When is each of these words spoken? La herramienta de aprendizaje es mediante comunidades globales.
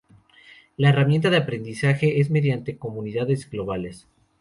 La 0.77 0.89
herramienta 0.89 1.29
de 1.29 1.37
aprendizaje 1.37 2.19
es 2.19 2.31
mediante 2.31 2.75
comunidades 2.79 3.47
globales. 3.47 4.07